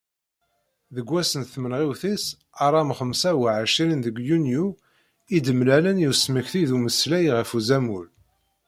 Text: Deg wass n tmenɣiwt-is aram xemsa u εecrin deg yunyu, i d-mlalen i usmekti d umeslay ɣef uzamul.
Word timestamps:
Deg 0.95 1.07
wass 1.11 1.31
n 1.39 1.43
tmenɣiwt-is 1.45 2.25
aram 2.65 2.89
xemsa 2.99 3.31
u 3.41 3.43
εecrin 3.57 4.03
deg 4.05 4.15
yunyu, 4.27 4.65
i 5.35 5.39
d-mlalen 5.45 6.01
i 6.05 6.07
usmekti 6.11 6.63
d 6.69 6.71
umeslay 6.75 7.25
ɣef 7.37 7.49
uzamul. 7.57 8.05